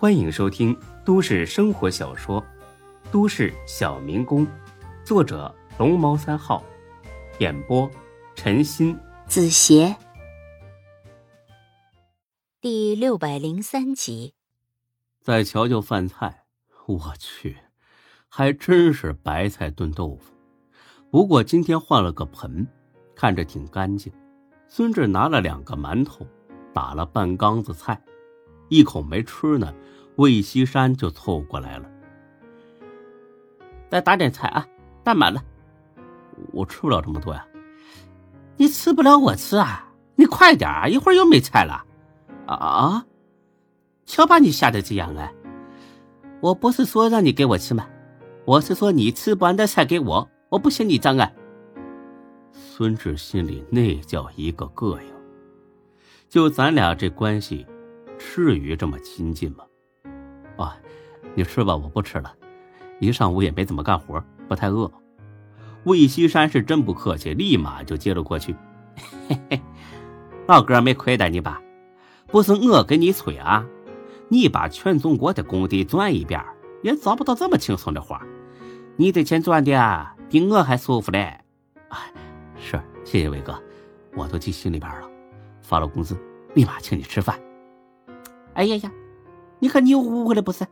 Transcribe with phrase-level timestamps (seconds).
[0.00, 0.74] 欢迎收听
[1.04, 2.40] 都市生活小说
[3.12, 4.46] 《都市小民工》，
[5.04, 6.64] 作者龙猫三号，
[7.38, 7.86] 演播
[8.34, 9.94] 陈鑫、子邪，
[12.62, 14.32] 第六百零三集。
[15.20, 16.44] 再瞧瞧饭菜，
[16.86, 17.58] 我去，
[18.26, 20.32] 还真是白菜炖豆腐。
[21.10, 22.66] 不过今天换了个盆，
[23.14, 24.10] 看着挺干净。
[24.66, 26.26] 孙志拿了两个馒头，
[26.72, 28.02] 打了半缸子菜，
[28.70, 29.74] 一口没吃呢。
[30.16, 31.88] 魏西山就凑过来了，
[33.90, 34.66] 再打点菜啊，
[35.04, 35.42] 蛋满了。
[36.52, 37.46] 我吃不了这么多呀。
[38.56, 41.84] 你吃不了我吃啊，你快点啊，一会儿又没菜了。
[42.46, 43.06] 啊？
[44.04, 45.32] 瞧把你吓得这样啊！
[46.40, 47.86] 我不是说让你给我吃吗？
[48.44, 51.30] 我是说你吃不完的菜给我，我不嫌你脏啊。
[52.52, 55.14] 孙志心里那叫一个膈应，
[56.28, 57.64] 就咱俩这关系，
[58.20, 59.64] 至于这么亲近吗？
[60.58, 60.76] 啊，
[61.34, 62.32] 你吃吧，我不吃了。
[62.98, 64.92] 一上午也没怎么干活，不太饿。
[65.84, 68.54] 魏西山是真不客气，立马就接了过去。
[69.26, 69.60] 嘿嘿，
[70.46, 71.62] 老哥没亏待你吧？
[72.26, 73.66] 不是我给你催啊，
[74.28, 76.44] 你把全中国的工地转一遍，
[76.82, 78.20] 也找不到这么轻松的活。
[78.96, 81.40] 你的钱赚的比我还舒服嘞。
[81.88, 81.98] 哎。
[82.62, 83.58] 是，谢谢伟哥，
[84.14, 85.08] 我都记心里边了。
[85.62, 86.14] 发了工资，
[86.54, 87.40] 立马请你吃饭。
[88.60, 88.92] 哎呀呀，
[89.58, 90.66] 你看你又误会了不是？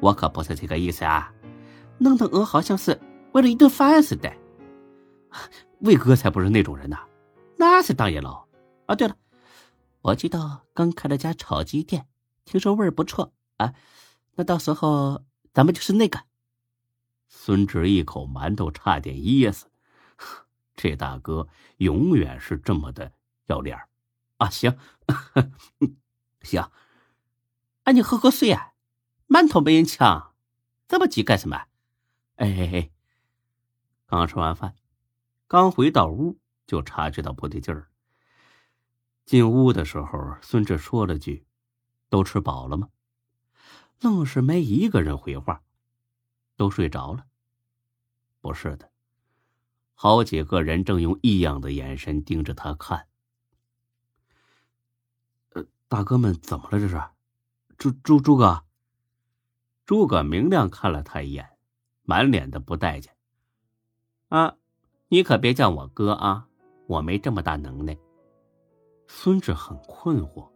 [0.00, 1.32] 我可不是这个意思啊，
[1.98, 4.28] 弄得我好像是为了一顿饭似的。
[5.82, 6.98] 魏哥才不是那种人呢，
[7.56, 8.48] 那是当然喽。
[8.86, 9.16] 啊，对了，
[10.00, 12.08] 我知道刚开了家炒鸡店，
[12.44, 13.72] 听说味儿不错啊。
[14.34, 16.18] 那到时候咱们就是那个。
[17.28, 19.66] 孙志一口馒头差点噎死。
[20.74, 23.12] 这大哥永远是这么的
[23.46, 23.78] 要脸
[24.38, 24.50] 啊！
[24.50, 24.76] 行，
[26.42, 26.68] 行，
[27.84, 28.74] 啊，你喝口水啊！
[29.28, 30.34] 馒头没人抢，
[30.86, 31.56] 这么急干什么？
[32.36, 32.90] 哎哎哎！
[34.06, 34.76] 刚吃完饭，
[35.48, 37.88] 刚回到屋，就察觉到不对劲儿。
[39.24, 41.46] 进屋的时候，孙志说了句
[42.10, 42.88] ：“都吃饱了吗？”
[44.00, 45.62] 愣是没一个人回话，
[46.56, 47.26] 都睡着了。
[48.40, 48.90] 不是的。
[49.94, 53.06] 好几个人正用异样的眼神盯着他看。
[55.50, 56.80] 呃，大哥们怎么了？
[56.80, 57.00] 这是，
[57.82, 58.62] 朱朱朱哥。
[59.84, 61.44] 诸葛明亮看了他一眼，
[62.04, 63.12] 满脸的不待见。
[64.28, 64.54] 啊，
[65.08, 66.46] 你可别叫我哥啊，
[66.86, 67.98] 我没这么大能耐。
[69.08, 70.48] 孙志很困惑，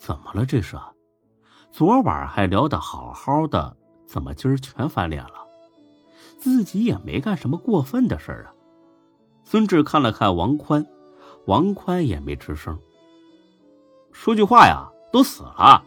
[0.00, 0.44] 怎么了？
[0.44, 0.76] 这是，
[1.70, 5.46] 昨晚还聊得好好的，怎么今儿全翻脸了？
[6.40, 8.54] 自己也没干什么过分的事儿啊。
[9.44, 10.84] 孙志看了看王宽，
[11.46, 12.76] 王宽也没吱声。
[14.10, 15.84] 说句话呀，都死了。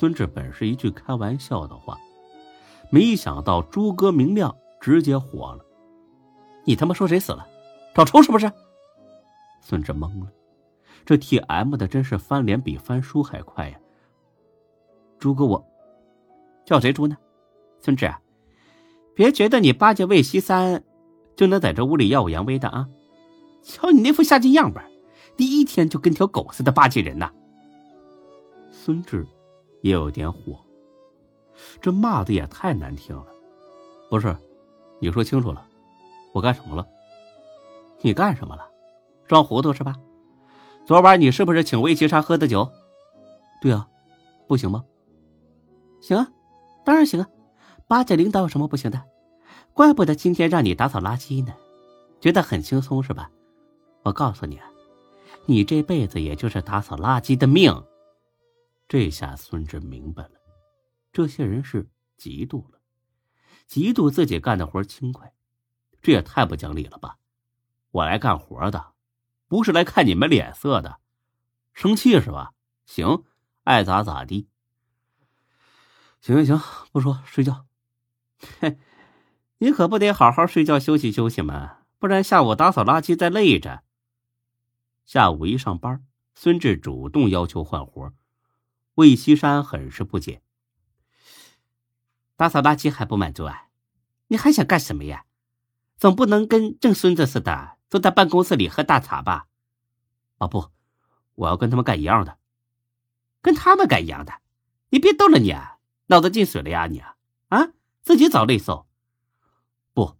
[0.00, 1.98] 孙志本是一句开玩笑的话，
[2.88, 5.62] 没想到诸葛明亮直接火了
[6.64, 7.46] ：“你他妈说谁死了？
[7.94, 8.50] 找抽是不是？”
[9.60, 10.32] 孙志懵了，
[11.04, 13.78] 这 T M 的真是翻脸比翻书还快呀！
[15.18, 15.62] 朱哥，我
[16.64, 17.14] 叫谁朱呢？
[17.82, 18.10] 孙志。
[19.14, 20.82] 别觉得你巴结魏西三，
[21.36, 22.88] 就能在这屋里耀武扬威的啊！
[23.62, 24.82] 瞧你那副下贱样本，
[25.36, 27.30] 第一天就跟条狗似的巴结人呐！
[28.70, 29.26] 孙志
[29.82, 30.58] 也有点火，
[31.80, 33.26] 这骂的也太难听了。
[34.08, 34.36] 不是，
[34.98, 35.66] 你说清楚了，
[36.32, 36.86] 我干什么了？
[38.00, 38.66] 你干什么了？
[39.26, 39.94] 装糊涂是吧？
[40.84, 42.68] 昨晚你是不是请魏西山喝的酒？
[43.60, 43.88] 对啊，
[44.48, 44.84] 不行吗？
[46.00, 46.28] 行啊，
[46.84, 47.28] 当然行啊。
[47.86, 49.02] 巴结领导有什么不行的？
[49.72, 51.52] 怪不得今天让你打扫垃圾呢，
[52.20, 53.30] 觉得很轻松是吧？
[54.02, 54.66] 我告诉你啊，
[55.46, 57.72] 你这辈子也就是打扫垃圾的命。
[58.90, 60.32] 这下孙志明白了，
[61.12, 62.80] 这些人是嫉妒了，
[63.68, 65.32] 嫉妒自己干的活轻快，
[66.02, 67.16] 这也太不讲理了吧！
[67.92, 68.94] 我来干活的，
[69.46, 70.98] 不是来看你们脸色的，
[71.72, 72.52] 生气是吧？
[72.84, 73.22] 行，
[73.62, 74.48] 爱咋咋地。
[76.20, 77.66] 行行行，不说，睡觉。
[78.58, 78.76] 嘿，
[79.58, 81.82] 你可不得好好睡觉休息休息吗？
[82.00, 83.84] 不然下午打扫垃圾再累着。
[85.04, 86.04] 下午一上班，
[86.34, 88.12] 孙志主动要求换活，
[88.94, 90.42] 魏西山很是不解。
[92.36, 93.68] 打扫垃圾还不满足啊？
[94.28, 95.24] 你还想干什么呀？
[95.96, 99.48] 总不能跟郑孙子似的坐在办公室里喝大茶吧？
[100.38, 100.70] 啊不，
[101.34, 102.38] 我要跟他们干一样的。
[103.42, 104.40] 跟他们干一样的？
[104.90, 105.54] 你别逗了你，
[106.06, 107.16] 脑子进水了呀你啊？
[107.48, 107.68] 啊？
[108.02, 108.86] 自己找累受，
[109.92, 110.16] 不，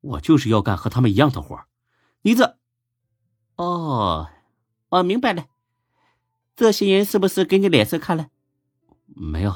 [0.00, 1.64] 我就是要干和他们一样的活
[2.22, 2.58] 你这，
[3.54, 4.28] 哦，
[4.88, 5.46] 我明白了，
[6.58, 8.26] 这些人是不是给你脸色看了？
[9.06, 9.54] 没有，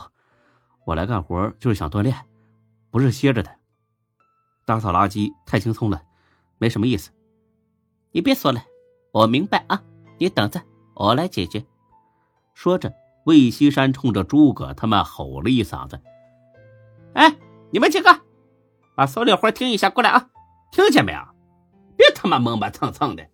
[0.85, 2.15] 我来干活就是想锻炼，
[2.93, 3.51] 不是歇着的。
[4.65, 6.01] 打扫垃圾太轻松了，
[6.59, 7.11] 没什么意思。
[8.13, 8.65] 你别说了，
[9.11, 9.83] 我明白啊，
[10.19, 10.63] 你等着，
[10.95, 11.65] 我来解决。
[12.55, 12.95] 说着，
[13.25, 16.01] 魏西山冲着诸葛他们吼了一嗓子
[17.15, 17.37] ：“哎，
[17.73, 18.17] 你们几个，
[18.95, 20.31] 把手里活听一下，过来啊！
[20.71, 21.21] 听见没有？
[21.97, 23.27] 别他妈磨磨蹭蹭的！”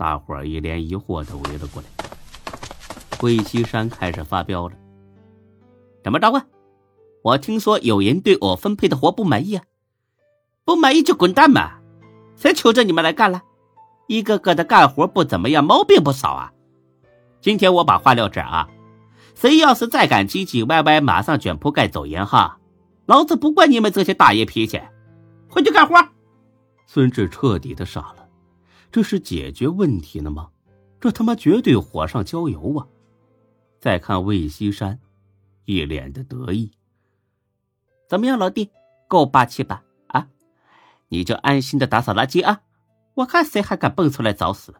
[0.00, 1.88] 大伙一脸疑惑的围了过来。
[3.18, 4.74] 桂西山开始发飙了
[6.04, 6.46] ：“怎么着啊？
[7.22, 9.64] 我听说有人对我分配的活不满意啊？
[10.64, 11.78] 不满意就滚蛋嘛！
[12.36, 13.42] 谁求着你们来干了？
[14.08, 16.52] 一个个的干活不怎么样，毛病不少啊！
[17.40, 18.68] 今天我把话撂这儿啊，
[19.34, 22.58] 谁要是再敢唧唧歪歪，马上卷铺盖走人哈！
[23.06, 24.80] 老子不惯你们这些大爷脾气，
[25.48, 25.94] 回去干活。”
[26.86, 28.28] 孙志彻底的傻了。
[28.92, 30.48] 这是解决问题了吗？
[31.00, 32.86] 这他妈绝对火上浇油啊！
[33.84, 34.98] 再看魏西山，
[35.66, 36.70] 一脸的得意。
[38.08, 38.70] 怎么样，老弟，
[39.08, 39.84] 够霸气吧？
[40.06, 40.26] 啊，
[41.08, 42.62] 你就安心的打扫垃圾啊！
[43.12, 44.74] 我看谁还敢蹦出来找死！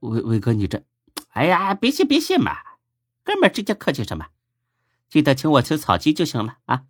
[0.00, 0.82] 魏魏哥，你这……
[1.28, 2.50] 哎呀，别信别信嘛，
[3.22, 4.26] 哥们之间客气什么？
[5.08, 6.82] 记得请我吃炒鸡就行了啊！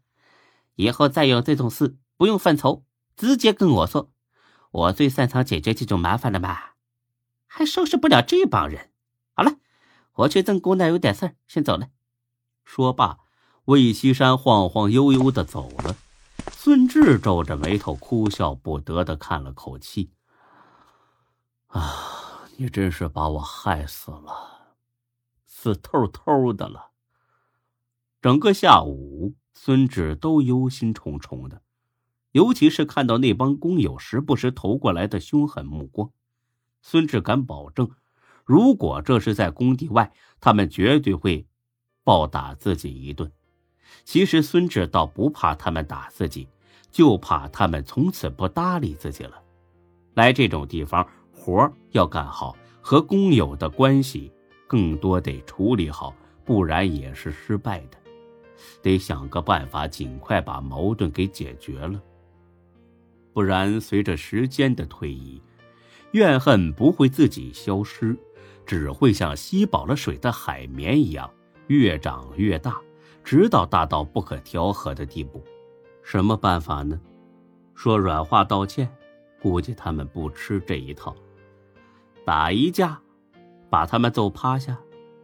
[0.77, 2.83] 以后再有这种事，不用犯愁，
[3.15, 4.11] 直接跟我说。
[4.71, 6.59] 我最擅长解决这种麻烦了嘛，
[7.47, 8.91] 还收拾不了这帮人。
[9.35, 9.57] 好了，
[10.17, 11.89] 我去郑姑娘有点事儿，先走了。
[12.65, 13.19] 说罢，
[13.67, 15.97] 魏西山晃晃悠悠的走了。
[16.51, 20.11] 孙志皱着眉头，哭笑不得的叹了口气
[21.69, 24.77] ：“啊，你真是把我害死了，
[25.45, 26.93] 死透透的了。”
[28.23, 31.63] 整个下午，孙志都忧心忡忡的。
[32.33, 36.11] 尤其是看到那帮工友时不时投过来的凶狠目光，
[36.83, 37.91] 孙志敢保证，
[38.47, 41.45] 如果这是在工地外，他们绝对会
[42.05, 43.31] 暴打自己一顿。
[44.05, 46.49] 其实孙志倒不怕他们打自己，
[46.93, 49.43] 就怕他们从此不搭理自己了。
[50.15, 54.33] 来这种地方，活要干好，和工友的关系
[54.69, 56.15] 更多得处理好，
[56.45, 57.99] 不然也是失败的。
[58.81, 62.01] 得想个办法，尽快把矛盾给解决了。
[63.33, 65.43] 不然，随着时间的推移，
[66.13, 68.17] 怨恨不会自己消失，
[68.67, 71.31] 只会像吸饱了水的海绵一样
[71.69, 72.81] 越长越大，
[73.23, 75.43] 直到大到不可调和的地步。
[76.03, 77.01] 什么办法呢？
[77.75, 78.89] 说软话道歉，
[79.41, 81.15] 估计他们不吃这一套。
[82.25, 83.01] 打一架，
[83.71, 84.77] 把他们揍趴下，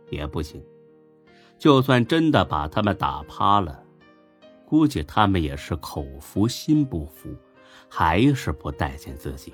[0.08, 0.64] 也不行。
[1.58, 3.82] 就算真的把他们打趴了，
[4.64, 7.28] 估计他们也是口服心不服。
[7.94, 9.52] 还是不待见自己。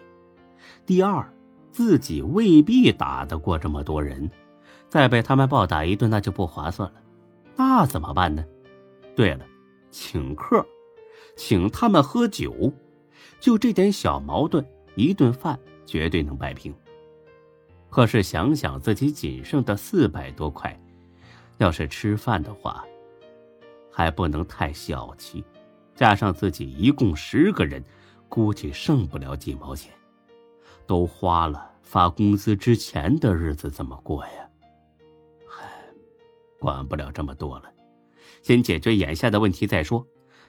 [0.87, 1.29] 第二，
[1.71, 4.31] 自己未必打得过这么多人，
[4.89, 7.01] 再被他们暴打一顿，那就不划算了。
[7.57, 8.45] 那怎么办呢？
[9.15, 9.45] 对了，
[9.91, 10.67] 请客，
[11.37, 12.73] 请他们喝酒，
[13.41, 16.75] 就这点小矛盾，一顿饭绝对能摆平。
[17.91, 20.79] 可是想想自己仅剩的四百多块，
[21.59, 22.85] 要是吃饭的话，
[23.91, 25.45] 还不能太小气。
[25.95, 27.83] 加上自己一共十个人。
[28.31, 29.91] 估计剩不了几毛钱，
[30.89, 34.33] 都花了发工资之前的日子怎么过呀？
[35.47, 35.65] 嗨，
[36.59, 37.71] 管不了这么多了，
[38.43, 40.05] 先解决眼下的问题再说。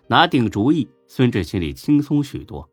[0.07, 2.67] 拿定主意，孙志心里轻松许多。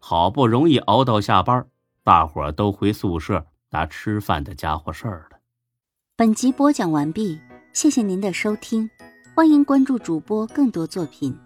[0.00, 1.64] 好不容易熬到下班，
[2.02, 5.38] 大伙儿都回宿舍拿吃饭的家伙事儿了。
[6.16, 7.38] 本集播讲完毕，
[7.74, 8.88] 谢谢您的收听，
[9.34, 11.38] 欢迎关注主播更多作品。